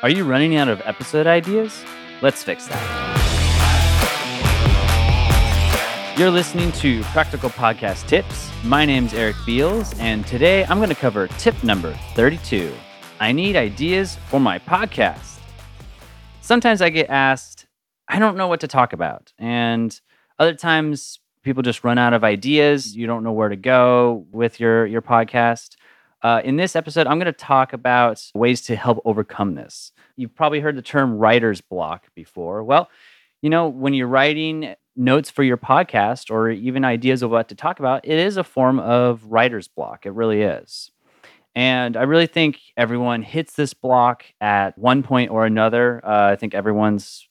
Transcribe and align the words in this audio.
Are 0.00 0.10
you 0.10 0.22
running 0.22 0.54
out 0.54 0.68
of 0.68 0.80
episode 0.84 1.26
ideas? 1.26 1.84
Let's 2.22 2.44
fix 2.44 2.68
that. 2.68 3.08
You're 6.16 6.30
listening 6.30 6.70
to 6.72 7.02
Practical 7.02 7.50
Podcast 7.50 8.06
Tips. 8.06 8.48
My 8.62 8.84
name's 8.84 9.12
Eric 9.12 9.34
Beals, 9.44 9.98
and 9.98 10.24
today 10.24 10.64
I'm 10.66 10.76
going 10.76 10.88
to 10.90 10.94
cover 10.94 11.26
tip 11.38 11.64
number 11.64 11.98
32. 12.14 12.72
I 13.18 13.32
need 13.32 13.56
ideas 13.56 14.14
for 14.28 14.38
my 14.38 14.60
podcast. 14.60 15.40
Sometimes 16.42 16.80
I 16.80 16.90
get 16.90 17.10
asked, 17.10 17.66
I 18.06 18.20
don't 18.20 18.36
know 18.36 18.46
what 18.46 18.60
to 18.60 18.68
talk 18.68 18.92
about. 18.92 19.32
And 19.36 20.00
other 20.38 20.54
times 20.54 21.18
people 21.42 21.64
just 21.64 21.82
run 21.82 21.98
out 21.98 22.14
of 22.14 22.22
ideas. 22.22 22.96
You 22.96 23.08
don't 23.08 23.24
know 23.24 23.32
where 23.32 23.48
to 23.48 23.56
go 23.56 24.26
with 24.30 24.60
your, 24.60 24.86
your 24.86 25.02
podcast. 25.02 25.74
Uh, 26.22 26.40
in 26.44 26.56
this 26.56 26.74
episode, 26.74 27.06
I'm 27.06 27.18
going 27.18 27.26
to 27.26 27.32
talk 27.32 27.72
about 27.72 28.22
ways 28.34 28.62
to 28.62 28.76
help 28.76 29.00
overcome 29.04 29.54
this. 29.54 29.92
You've 30.16 30.34
probably 30.34 30.60
heard 30.60 30.76
the 30.76 30.82
term 30.82 31.16
writer's 31.16 31.60
block 31.60 32.08
before. 32.14 32.64
Well, 32.64 32.90
you 33.40 33.50
know, 33.50 33.68
when 33.68 33.94
you're 33.94 34.08
writing 34.08 34.74
notes 34.96 35.30
for 35.30 35.44
your 35.44 35.56
podcast 35.56 36.30
or 36.30 36.50
even 36.50 36.84
ideas 36.84 37.22
of 37.22 37.30
what 37.30 37.48
to 37.50 37.54
talk 37.54 37.78
about, 37.78 38.04
it 38.04 38.18
is 38.18 38.36
a 38.36 38.42
form 38.42 38.80
of 38.80 39.24
writer's 39.26 39.68
block. 39.68 40.06
It 40.06 40.10
really 40.10 40.42
is. 40.42 40.90
And 41.54 41.96
I 41.96 42.02
really 42.02 42.26
think 42.26 42.60
everyone 42.76 43.22
hits 43.22 43.54
this 43.54 43.74
block 43.74 44.24
at 44.40 44.76
one 44.76 45.02
point 45.02 45.30
or 45.30 45.46
another. 45.46 46.04
Uh, 46.04 46.32
I 46.32 46.36
think 46.36 46.54
everyone's 46.54 47.28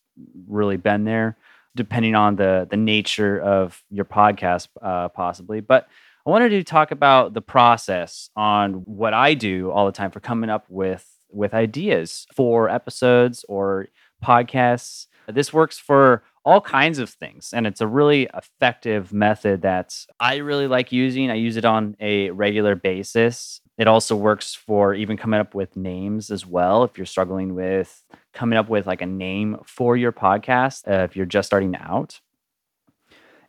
really 0.47 0.77
been 0.77 1.03
there, 1.03 1.37
depending 1.75 2.15
on 2.15 2.35
the 2.35 2.67
the 2.69 2.77
nature 2.77 3.39
of 3.39 3.83
your 3.89 4.05
podcast, 4.05 4.69
uh, 4.81 5.09
possibly. 5.09 5.59
But 5.59 5.87
I 6.27 6.29
wanted 6.29 6.49
to 6.49 6.63
talk 6.65 6.91
about 6.91 7.33
the 7.33 7.41
process 7.41 8.29
on 8.35 8.73
what 8.83 9.13
I 9.13 9.33
do 9.33 9.71
all 9.71 9.85
the 9.85 9.93
time 9.93 10.11
for 10.11 10.19
coming 10.19 10.49
up 10.49 10.65
with 10.67 11.07
with 11.29 11.53
ideas 11.53 12.27
for 12.35 12.67
episodes 12.67 13.45
or 13.47 13.87
podcasts. 14.21 15.07
This 15.29 15.53
works 15.53 15.79
for 15.79 16.23
all 16.43 16.59
kinds 16.59 16.99
of 16.99 17.09
things 17.09 17.53
and 17.53 17.65
it's 17.65 17.79
a 17.79 17.87
really 17.87 18.27
effective 18.35 19.13
method 19.13 19.61
that 19.61 19.95
I 20.19 20.37
really 20.37 20.67
like 20.67 20.91
using. 20.91 21.31
I 21.31 21.35
use 21.35 21.55
it 21.55 21.63
on 21.63 21.95
a 22.01 22.29
regular 22.31 22.75
basis. 22.75 23.61
It 23.77 23.87
also 23.87 24.17
works 24.17 24.53
for 24.53 24.93
even 24.93 25.15
coming 25.15 25.39
up 25.39 25.55
with 25.55 25.77
names 25.77 26.29
as 26.29 26.45
well 26.45 26.83
if 26.83 26.97
you're 26.97 27.05
struggling 27.05 27.55
with 27.55 28.03
coming 28.33 28.59
up 28.59 28.67
with 28.67 28.85
like 28.85 29.01
a 29.01 29.05
name 29.05 29.59
for 29.65 29.95
your 29.95 30.11
podcast 30.11 30.89
uh, 30.89 31.03
if 31.03 31.15
you're 31.15 31.25
just 31.25 31.47
starting 31.47 31.73
out. 31.77 32.19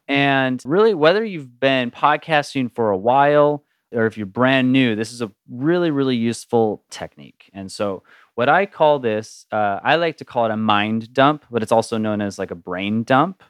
And 0.08 0.62
really, 0.64 0.94
whether 0.94 1.22
you've 1.22 1.60
been 1.60 1.90
podcasting 1.90 2.72
for 2.72 2.90
a 2.90 2.96
while 2.96 3.64
or 3.92 4.06
if 4.06 4.16
you're 4.16 4.26
brand 4.26 4.72
new, 4.72 4.96
this 4.96 5.12
is 5.12 5.22
a 5.22 5.30
really, 5.48 5.90
really 5.90 6.16
useful 6.16 6.82
technique. 6.90 7.50
And 7.52 7.70
so, 7.70 8.02
what 8.34 8.48
I 8.48 8.66
call 8.66 9.00
this, 9.00 9.46
uh, 9.50 9.80
I 9.82 9.96
like 9.96 10.18
to 10.18 10.24
call 10.24 10.46
it 10.46 10.50
a 10.50 10.56
mind 10.56 11.12
dump, 11.12 11.44
but 11.50 11.62
it's 11.62 11.72
also 11.72 11.98
known 11.98 12.20
as 12.20 12.38
like 12.38 12.50
a 12.50 12.54
brain 12.54 13.02
dump. 13.02 13.42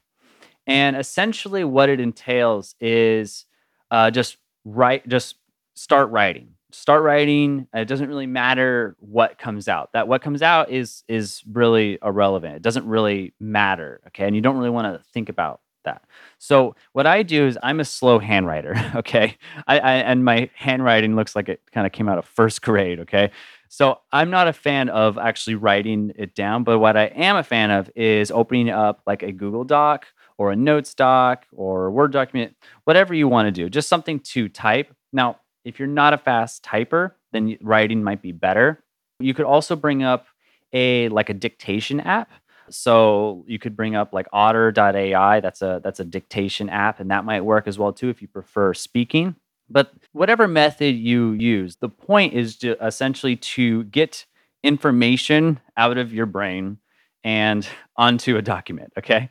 And 0.66 0.96
essentially, 0.96 1.62
what 1.62 1.88
it 1.88 2.00
entails 2.00 2.74
is 2.80 3.44
uh, 3.90 4.10
just 4.10 4.36
write, 4.64 5.06
just 5.08 5.36
start 5.76 6.10
writing. 6.10 6.54
Start 6.70 7.02
writing. 7.02 7.66
It 7.72 7.86
doesn't 7.86 8.08
really 8.08 8.26
matter 8.26 8.96
what 8.98 9.38
comes 9.38 9.68
out. 9.68 9.90
That 9.92 10.08
what 10.08 10.22
comes 10.22 10.42
out 10.42 10.70
is 10.70 11.02
is 11.08 11.42
really 11.50 11.98
irrelevant. 12.02 12.56
It 12.56 12.62
doesn't 12.62 12.86
really 12.86 13.32
matter. 13.40 14.00
Okay, 14.08 14.26
and 14.26 14.36
you 14.36 14.42
don't 14.42 14.58
really 14.58 14.68
want 14.70 14.94
to 14.94 15.02
think 15.12 15.28
about 15.30 15.60
that. 15.84 16.02
So 16.38 16.74
what 16.92 17.06
I 17.06 17.22
do 17.22 17.46
is 17.46 17.58
I'm 17.62 17.80
a 17.80 17.84
slow 17.84 18.20
handwriter. 18.20 18.76
Okay, 18.98 19.36
I, 19.66 19.78
I 19.78 19.92
and 19.96 20.24
my 20.24 20.50
handwriting 20.54 21.14
looks 21.14 21.36
like 21.36 21.48
it 21.48 21.60
kind 21.72 21.86
of 21.86 21.92
came 21.92 22.08
out 22.08 22.18
of 22.18 22.24
first 22.24 22.62
grade. 22.62 23.00
Okay, 23.00 23.30
so 23.68 24.00
I'm 24.12 24.30
not 24.30 24.48
a 24.48 24.52
fan 24.52 24.88
of 24.88 25.18
actually 25.18 25.54
writing 25.54 26.12
it 26.16 26.34
down, 26.34 26.64
but 26.64 26.78
what 26.78 26.96
I 26.96 27.06
am 27.06 27.36
a 27.36 27.44
fan 27.44 27.70
of 27.70 27.90
is 27.94 28.30
opening 28.30 28.70
up 28.70 29.02
like 29.06 29.22
a 29.22 29.30
Google 29.30 29.64
Doc 29.64 30.06
or 30.36 30.50
a 30.50 30.56
Notes 30.56 30.94
doc 30.94 31.46
or 31.52 31.90
Word 31.90 32.12
document, 32.12 32.56
whatever 32.84 33.14
you 33.14 33.28
want 33.28 33.46
to 33.46 33.52
do, 33.52 33.68
just 33.68 33.88
something 33.88 34.20
to 34.20 34.48
type. 34.48 34.94
Now, 35.12 35.38
if 35.64 35.78
you're 35.78 35.88
not 35.88 36.14
a 36.14 36.18
fast 36.18 36.64
typer, 36.64 37.12
then 37.32 37.58
writing 37.60 38.02
might 38.02 38.22
be 38.22 38.32
better. 38.32 38.82
You 39.20 39.34
could 39.34 39.46
also 39.46 39.76
bring 39.76 40.02
up 40.02 40.26
a 40.72 41.08
like 41.10 41.28
a 41.28 41.34
dictation 41.34 42.00
app 42.00 42.30
so 42.70 43.44
you 43.46 43.58
could 43.58 43.76
bring 43.76 43.96
up 43.96 44.12
like 44.12 44.26
otter.ai. 44.32 45.40
That's 45.40 45.62
a 45.62 45.80
that's 45.82 46.00
a 46.00 46.04
dictation 46.04 46.68
app, 46.68 47.00
and 47.00 47.10
that 47.10 47.24
might 47.24 47.44
work 47.44 47.66
as 47.66 47.78
well 47.78 47.92
too 47.92 48.08
if 48.08 48.22
you 48.22 48.28
prefer 48.28 48.74
speaking. 48.74 49.36
But 49.70 49.92
whatever 50.12 50.48
method 50.48 50.96
you 50.96 51.32
use, 51.32 51.76
the 51.76 51.88
point 51.88 52.34
is 52.34 52.56
to 52.58 52.82
essentially 52.84 53.36
to 53.36 53.84
get 53.84 54.24
information 54.62 55.60
out 55.76 55.98
of 55.98 56.12
your 56.12 56.26
brain 56.26 56.78
and 57.22 57.66
onto 57.96 58.36
a 58.36 58.42
document. 58.42 58.92
Okay. 58.98 59.30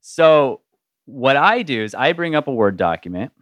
So 0.00 0.60
what 1.04 1.36
I 1.36 1.62
do 1.62 1.82
is 1.82 1.94
I 1.94 2.12
bring 2.12 2.34
up 2.34 2.48
a 2.48 2.52
Word 2.52 2.76
document 2.76 3.32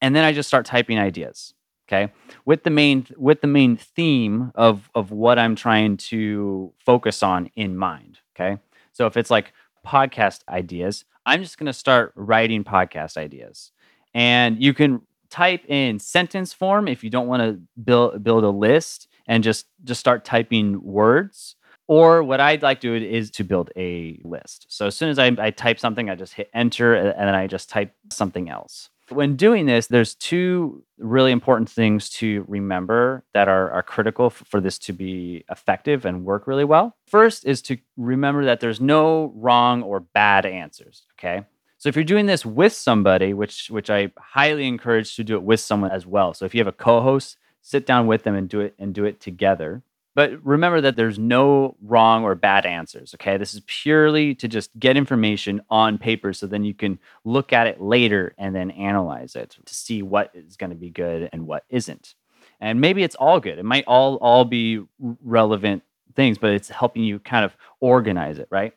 and 0.00 0.16
then 0.16 0.24
I 0.24 0.32
just 0.32 0.48
start 0.48 0.66
typing 0.66 0.98
ideas 0.98 1.54
okay 1.92 2.12
with 2.44 2.62
the 2.64 2.70
main 2.70 3.06
with 3.16 3.40
the 3.40 3.46
main 3.46 3.76
theme 3.76 4.52
of 4.54 4.90
of 4.94 5.10
what 5.10 5.38
i'm 5.38 5.54
trying 5.54 5.96
to 5.96 6.72
focus 6.78 7.22
on 7.22 7.50
in 7.56 7.76
mind 7.76 8.18
okay 8.34 8.58
so 8.92 9.06
if 9.06 9.16
it's 9.16 9.30
like 9.30 9.52
podcast 9.86 10.40
ideas 10.48 11.04
i'm 11.26 11.42
just 11.42 11.58
going 11.58 11.66
to 11.66 11.72
start 11.72 12.12
writing 12.16 12.64
podcast 12.64 13.16
ideas 13.16 13.72
and 14.14 14.62
you 14.62 14.72
can 14.72 15.02
type 15.30 15.64
in 15.68 15.98
sentence 15.98 16.52
form 16.52 16.86
if 16.86 17.02
you 17.02 17.10
don't 17.10 17.26
want 17.26 17.42
to 17.42 17.60
build 17.82 18.22
build 18.22 18.44
a 18.44 18.50
list 18.50 19.08
and 19.26 19.42
just 19.42 19.66
just 19.84 20.00
start 20.00 20.24
typing 20.24 20.82
words 20.82 21.56
or 21.88 22.22
what 22.22 22.40
I'd 22.40 22.62
like 22.62 22.80
to 22.82 22.98
do 22.98 23.04
is 23.04 23.30
to 23.32 23.44
build 23.44 23.70
a 23.76 24.18
list. 24.24 24.66
So 24.68 24.86
as 24.86 24.96
soon 24.96 25.10
as 25.10 25.18
I, 25.18 25.32
I 25.38 25.50
type 25.50 25.78
something, 25.78 26.08
I 26.08 26.14
just 26.14 26.32
hit 26.32 26.48
enter 26.54 26.94
and 26.94 27.28
then 27.28 27.34
I 27.34 27.46
just 27.46 27.68
type 27.68 27.92
something 28.08 28.48
else. 28.48 28.88
When 29.14 29.36
doing 29.36 29.66
this, 29.66 29.86
there's 29.86 30.14
two 30.14 30.84
really 30.98 31.32
important 31.32 31.68
things 31.68 32.10
to 32.10 32.44
remember 32.48 33.24
that 33.34 33.48
are, 33.48 33.70
are 33.70 33.82
critical 33.82 34.26
f- 34.26 34.42
for 34.46 34.60
this 34.60 34.78
to 34.80 34.92
be 34.92 35.44
effective 35.50 36.04
and 36.04 36.24
work 36.24 36.46
really 36.46 36.64
well. 36.64 36.96
First 37.06 37.44
is 37.44 37.62
to 37.62 37.78
remember 37.96 38.44
that 38.44 38.60
there's 38.60 38.80
no 38.80 39.32
wrong 39.34 39.82
or 39.82 40.00
bad 40.00 40.46
answers. 40.46 41.04
Okay. 41.18 41.44
So 41.78 41.88
if 41.88 41.96
you're 41.96 42.04
doing 42.04 42.26
this 42.26 42.46
with 42.46 42.72
somebody, 42.72 43.34
which 43.34 43.68
which 43.68 43.90
I 43.90 44.12
highly 44.16 44.68
encourage 44.68 45.16
to 45.16 45.24
do 45.24 45.34
it 45.34 45.42
with 45.42 45.60
someone 45.60 45.90
as 45.90 46.06
well. 46.06 46.32
So 46.32 46.44
if 46.44 46.54
you 46.54 46.60
have 46.60 46.68
a 46.68 46.72
co-host, 46.72 47.36
sit 47.60 47.86
down 47.86 48.06
with 48.06 48.22
them 48.22 48.34
and 48.34 48.48
do 48.48 48.60
it 48.60 48.74
and 48.78 48.94
do 48.94 49.04
it 49.04 49.20
together. 49.20 49.82
But 50.14 50.44
remember 50.44 50.80
that 50.82 50.96
there's 50.96 51.18
no 51.18 51.76
wrong 51.82 52.24
or 52.24 52.34
bad 52.34 52.66
answers. 52.66 53.14
Okay. 53.14 53.38
This 53.38 53.54
is 53.54 53.62
purely 53.66 54.34
to 54.36 54.48
just 54.48 54.70
get 54.78 54.96
information 54.96 55.62
on 55.70 55.96
paper 55.96 56.32
so 56.32 56.46
then 56.46 56.64
you 56.64 56.74
can 56.74 56.98
look 57.24 57.52
at 57.52 57.66
it 57.66 57.80
later 57.80 58.34
and 58.36 58.54
then 58.54 58.70
analyze 58.72 59.36
it 59.36 59.56
to 59.64 59.74
see 59.74 60.02
what 60.02 60.30
is 60.34 60.56
going 60.56 60.70
to 60.70 60.76
be 60.76 60.90
good 60.90 61.30
and 61.32 61.46
what 61.46 61.64
isn't. 61.70 62.14
And 62.60 62.80
maybe 62.80 63.02
it's 63.02 63.16
all 63.16 63.40
good. 63.40 63.58
It 63.58 63.64
might 63.64 63.84
all 63.86 64.16
all 64.16 64.44
be 64.44 64.84
relevant 65.00 65.82
things, 66.14 66.38
but 66.38 66.50
it's 66.52 66.68
helping 66.68 67.02
you 67.02 67.18
kind 67.18 67.44
of 67.44 67.56
organize 67.80 68.38
it, 68.38 68.48
right? 68.50 68.74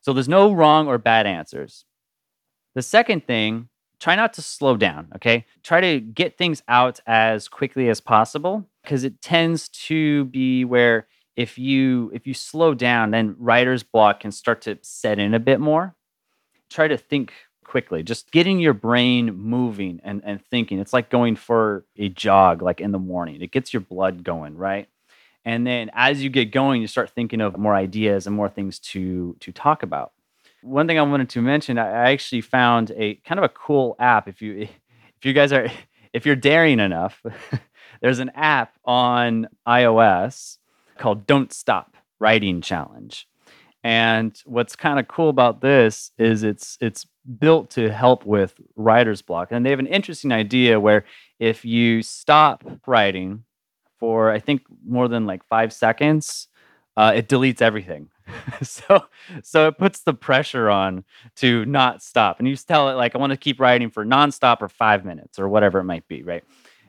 So 0.00 0.12
there's 0.12 0.28
no 0.28 0.52
wrong 0.52 0.86
or 0.86 0.98
bad 0.98 1.26
answers. 1.26 1.84
The 2.74 2.82
second 2.82 3.26
thing, 3.26 3.68
try 3.98 4.14
not 4.14 4.34
to 4.34 4.42
slow 4.42 4.76
down, 4.76 5.08
okay? 5.16 5.46
Try 5.62 5.80
to 5.80 6.00
get 6.00 6.38
things 6.38 6.62
out 6.68 7.00
as 7.06 7.48
quickly 7.48 7.88
as 7.88 8.00
possible 8.00 8.68
because 8.88 9.04
it 9.04 9.20
tends 9.20 9.68
to 9.68 10.24
be 10.26 10.64
where 10.64 11.06
if 11.36 11.58
you 11.58 12.10
if 12.14 12.26
you 12.26 12.32
slow 12.32 12.72
down 12.72 13.10
then 13.10 13.36
writer's 13.38 13.82
block 13.82 14.20
can 14.20 14.32
start 14.32 14.62
to 14.62 14.78
set 14.80 15.18
in 15.18 15.34
a 15.34 15.38
bit 15.38 15.60
more. 15.60 15.94
Try 16.70 16.88
to 16.88 16.96
think 16.96 17.34
quickly. 17.64 18.02
Just 18.02 18.32
getting 18.32 18.60
your 18.60 18.72
brain 18.72 19.36
moving 19.36 20.00
and, 20.02 20.22
and 20.24 20.42
thinking. 20.42 20.78
It's 20.78 20.94
like 20.94 21.10
going 21.10 21.36
for 21.36 21.84
a 21.98 22.08
jog 22.08 22.62
like 22.62 22.80
in 22.80 22.92
the 22.92 22.98
morning. 22.98 23.42
It 23.42 23.52
gets 23.52 23.74
your 23.74 23.82
blood 23.82 24.24
going 24.24 24.56
right? 24.56 24.88
And 25.44 25.66
then 25.66 25.90
as 25.92 26.22
you 26.22 26.30
get 26.30 26.50
going 26.50 26.80
you 26.80 26.86
start 26.86 27.10
thinking 27.10 27.42
of 27.42 27.58
more 27.58 27.74
ideas 27.74 28.26
and 28.26 28.34
more 28.34 28.48
things 28.48 28.78
to 28.78 29.36
to 29.40 29.52
talk 29.52 29.82
about. 29.82 30.12
One 30.62 30.86
thing 30.86 30.98
i 30.98 31.02
wanted 31.02 31.28
to 31.30 31.42
mention 31.42 31.78
i 31.78 32.10
actually 32.10 32.40
found 32.40 32.90
a 32.96 33.16
kind 33.16 33.38
of 33.38 33.44
a 33.44 33.50
cool 33.50 33.96
app 33.98 34.28
if 34.28 34.40
you 34.40 34.62
if 35.18 35.24
you 35.24 35.34
guys 35.34 35.52
are 35.52 35.68
if 36.14 36.24
you're 36.24 36.36
daring 36.36 36.80
enough 36.80 37.22
there's 38.00 38.18
an 38.18 38.30
app 38.34 38.74
on 38.84 39.48
iOS 39.66 40.58
called 40.98 41.26
Don't 41.26 41.52
Stop 41.52 41.96
Writing 42.18 42.60
Challenge. 42.60 43.26
And 43.84 44.40
what's 44.44 44.76
kind 44.76 44.98
of 44.98 45.08
cool 45.08 45.28
about 45.28 45.60
this 45.60 46.10
is 46.18 46.42
it's 46.42 46.76
it's 46.80 47.06
built 47.38 47.70
to 47.70 47.90
help 47.90 48.26
with 48.26 48.54
writer's 48.76 49.22
block. 49.22 49.48
And 49.50 49.64
they 49.64 49.70
have 49.70 49.78
an 49.78 49.86
interesting 49.86 50.32
idea 50.32 50.80
where 50.80 51.04
if 51.38 51.64
you 51.64 52.02
stop 52.02 52.64
writing 52.86 53.44
for 53.98 54.30
I 54.30 54.40
think 54.40 54.62
more 54.84 55.08
than 55.08 55.26
like 55.26 55.44
five 55.44 55.72
seconds, 55.72 56.48
uh, 56.96 57.12
it 57.14 57.28
deletes 57.28 57.62
everything. 57.62 58.08
so 58.62 59.04
so 59.42 59.68
it 59.68 59.78
puts 59.78 60.00
the 60.00 60.14
pressure 60.14 60.68
on 60.68 61.04
to 61.36 61.64
not 61.66 62.02
stop. 62.02 62.40
And 62.40 62.48
you 62.48 62.56
tell 62.56 62.88
it 62.90 62.94
like 62.94 63.14
I 63.14 63.18
want 63.18 63.30
to 63.30 63.36
keep 63.36 63.60
writing 63.60 63.90
for 63.90 64.04
nonstop 64.04 64.60
or 64.60 64.68
five 64.68 65.04
minutes 65.04 65.38
or 65.38 65.48
whatever 65.48 65.78
it 65.78 65.84
might 65.84 66.06
be, 66.08 66.24
right? 66.24 66.44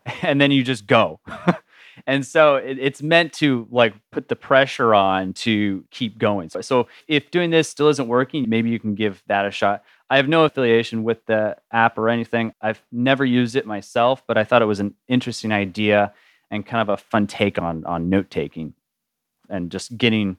and 0.22 0.40
then 0.40 0.52
you 0.52 0.64
just 0.64 0.88
go. 0.88 1.20
and 2.08 2.26
so 2.26 2.56
it, 2.56 2.78
it's 2.80 3.02
meant 3.02 3.34
to 3.34 3.68
like 3.72 3.94
put 4.12 4.28
the 4.28 4.36
pressure 4.36 4.94
on 4.94 5.34
to 5.34 5.84
keep 5.92 6.18
going. 6.18 6.50
So, 6.50 6.62
so 6.62 6.88
if 7.08 7.32
doing 7.32 7.50
this 7.50 7.70
still 7.70 7.90
isn't 7.90 8.08
working, 8.08 8.50
maybe 8.50 8.70
you 8.70 8.80
can 8.80 8.96
give 8.96 9.24
that 9.28 9.46
a 9.46 9.52
shot. 9.52 9.84
I 10.10 10.18
have 10.18 10.28
no 10.28 10.46
affiliation 10.46 11.04
with 11.04 11.26
the 11.26 11.58
app 11.72 11.98
or 11.98 12.10
anything. 12.10 12.54
I've 12.62 12.82
never 12.92 13.24
used 13.24 13.56
it 13.56 13.66
myself, 13.66 14.24
but 14.28 14.38
I 14.38 14.44
thought 14.44 14.62
it 14.62 14.66
was 14.66 14.80
an 14.80 14.96
interesting 15.08 15.52
idea 15.52 16.14
and 16.50 16.66
kind 16.66 16.82
of 16.82 16.90
a 16.90 16.98
fun 16.98 17.28
take 17.28 17.60
on 17.60 17.86
on 17.86 18.10
note 18.10 18.30
taking 18.30 18.74
and 19.50 19.72
just 19.72 19.98
getting 19.98 20.38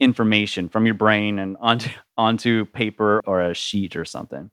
information 0.00 0.68
from 0.68 0.86
your 0.86 0.94
brain 0.94 1.38
and 1.38 1.56
onto 1.60 1.90
onto 2.16 2.64
paper 2.66 3.22
or 3.24 3.40
a 3.40 3.54
sheet 3.54 3.96
or 3.96 4.04
something. 4.04 4.50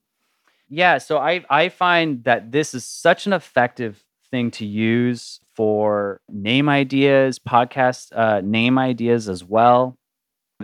Yeah, 0.70 1.00
so 1.00 1.18
I 1.18 1.44
I 1.50 1.70
find 1.70 2.24
that 2.26 2.52
this 2.52 2.74
is 2.74 2.86
such 2.86 3.26
an 3.26 3.34
effective 3.34 4.04
thing 4.32 4.52
to 4.52 4.66
use 4.66 5.40
for 5.56 6.22
name 6.30 6.70
ideas, 6.70 7.40
podcast 7.40 8.16
uh, 8.16 8.42
name 8.42 8.78
ideas 8.78 9.30
as 9.30 9.44
well. 9.44 9.98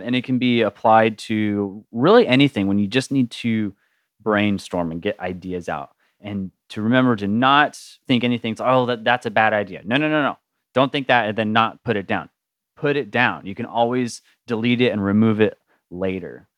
And 0.02 0.14
it 0.14 0.24
can 0.24 0.38
be 0.38 0.62
applied 0.62 1.18
to 1.18 1.84
really 1.90 2.26
anything 2.26 2.66
when 2.66 2.78
you 2.78 2.86
just 2.86 3.10
need 3.10 3.30
to 3.32 3.74
brainstorm 4.22 4.92
and 4.92 5.00
get 5.00 5.18
ideas 5.20 5.68
out. 5.68 5.90
And 6.20 6.50
to 6.70 6.82
remember 6.82 7.16
to 7.16 7.28
not 7.28 7.80
think 8.06 8.24
anything's, 8.24 8.60
oh, 8.60 8.86
that, 8.86 9.04
that's 9.04 9.26
a 9.26 9.30
bad 9.30 9.52
idea. 9.52 9.82
No, 9.84 9.96
no, 9.96 10.08
no, 10.08 10.22
no. 10.22 10.38
Don't 10.74 10.92
think 10.92 11.06
that 11.06 11.28
and 11.28 11.38
then 11.38 11.52
not 11.52 11.82
put 11.84 11.96
it 11.96 12.06
down. 12.06 12.28
Put 12.76 12.96
it 12.96 13.10
down. 13.10 13.46
You 13.46 13.54
can 13.54 13.66
always 13.66 14.20
delete 14.46 14.82
it 14.82 14.92
and 14.92 15.02
remove 15.02 15.40
it 15.40 15.58
later. 15.90 16.48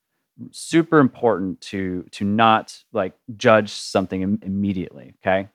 Super 0.51 0.99
important 0.99 1.61
to 1.63 2.05
to 2.13 2.25
not 2.25 2.83
like 2.93 3.15
judge 3.37 3.71
something 3.71 4.23
Im- 4.23 4.41
immediately. 4.43 5.15
Okay 5.23 5.49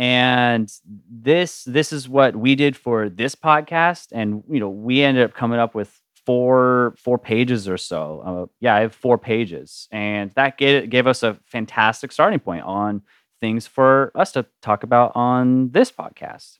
and 0.00 0.72
this 1.10 1.62
this 1.64 1.92
is 1.92 2.08
what 2.08 2.34
we 2.34 2.54
did 2.54 2.74
for 2.74 3.10
this 3.10 3.34
podcast. 3.34 4.08
And 4.12 4.42
you 4.48 4.58
know 4.58 4.70
we 4.70 5.02
ended 5.02 5.22
up 5.22 5.34
coming 5.34 5.60
up 5.60 5.74
with 5.74 6.00
four 6.24 6.94
four 6.96 7.18
pages 7.18 7.68
or 7.68 7.76
so. 7.76 8.22
Uh, 8.24 8.46
yeah 8.60 8.74
i 8.74 8.80
have 8.80 8.94
four 8.94 9.18
pages. 9.18 9.88
And 9.92 10.30
that 10.32 10.56
gave, 10.56 10.88
gave 10.88 11.06
us 11.06 11.22
a 11.22 11.38
fantastic 11.44 12.12
starting 12.12 12.40
point 12.40 12.64
on 12.64 13.02
things 13.40 13.66
for 13.66 14.10
us 14.14 14.32
to 14.32 14.46
talk 14.62 14.84
about 14.84 15.12
on 15.14 15.70
this 15.70 15.92
podcast. 15.92 16.58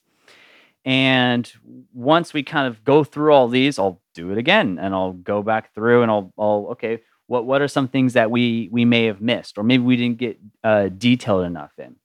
And 0.85 1.51
once 1.95 2.35
we 2.35 2.43
kind 2.43 2.69
of 2.69 2.85
go 2.85 3.05
through 3.05 3.33
all 3.33 3.49
these 3.49 3.79
i'll 3.79 4.03
do 4.15 4.33
it 4.33 4.39
again 4.39 4.79
and 4.79 4.95
i'll 4.95 5.13
go 5.13 5.43
back 5.43 5.75
through 5.75 6.03
and 6.03 6.11
i'll, 6.11 6.33
I'll 6.39 6.69
okay 6.73 7.01
what 7.27 7.47
what 7.47 7.63
are 7.63 7.69
some 7.69 7.89
things 7.89 8.15
that 8.15 8.31
we 8.31 8.69
we 8.71 8.85
may 8.85 9.05
have 9.07 9.21
missed 9.23 9.57
or 9.57 9.63
maybe 9.63 9.83
we 9.83 9.97
didn't 9.97 10.19
get 10.19 10.39
uh, 10.65 10.89
detailed 10.89 11.45
enough 11.45 11.73
in 11.79 11.97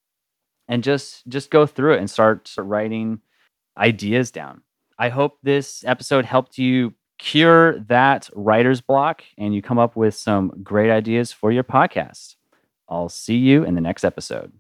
and 0.68 0.84
just 0.84 1.28
just 1.28 1.50
go 1.50 1.66
through 1.66 1.94
it 1.94 2.00
and 2.00 2.10
start 2.10 2.52
writing 2.58 3.22
ideas 3.78 4.32
down. 4.32 4.62
I 4.98 5.10
hope 5.10 5.40
this 5.44 5.84
episode 5.86 6.26
helped 6.26 6.58
you 6.58 6.94
cure 7.18 7.80
that 7.80 8.30
writer's 8.34 8.82
block 8.82 9.24
and 9.38 9.54
you 9.54 9.62
come 9.62 9.80
up 9.80 9.96
with 9.96 10.16
some 10.16 10.52
great 10.64 10.92
ideas 10.92 11.32
for 11.32 11.52
your 11.52 11.64
podcast. 11.64 12.36
I'll 12.88 13.10
see 13.10 13.38
you 13.38 13.64
in 13.64 13.76
the 13.76 13.82
next 13.82 14.04
episode. 14.04 14.52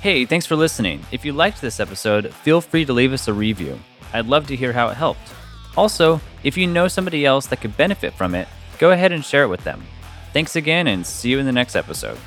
Hey, 0.00 0.24
thanks 0.24 0.46
for 0.46 0.56
listening. 0.56 1.04
If 1.12 1.26
you 1.26 1.32
liked 1.32 1.60
this 1.60 1.78
episode, 1.78 2.32
feel 2.32 2.62
free 2.62 2.86
to 2.86 2.92
leave 2.92 3.12
us 3.12 3.28
a 3.28 3.34
review. 3.34 3.78
I'd 4.14 4.26
love 4.26 4.46
to 4.46 4.56
hear 4.56 4.72
how 4.72 4.88
it 4.88 4.96
helped. 4.96 5.32
Also, 5.76 6.20
if 6.42 6.56
you 6.56 6.66
know 6.66 6.88
somebody 6.88 7.26
else 7.26 7.46
that 7.48 7.60
could 7.60 7.76
benefit 7.76 8.14
from 8.14 8.34
it, 8.34 8.48
go 8.78 8.92
ahead 8.92 9.12
and 9.12 9.24
share 9.24 9.42
it 9.42 9.48
with 9.48 9.62
them. 9.62 9.82
Thanks 10.32 10.56
again 10.56 10.86
and 10.86 11.06
see 11.06 11.30
you 11.30 11.38
in 11.38 11.46
the 11.46 11.52
next 11.52 11.76
episode. 11.76 12.18